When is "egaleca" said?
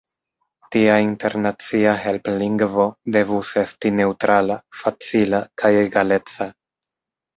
5.87-6.53